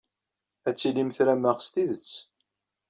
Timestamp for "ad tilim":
0.67-1.09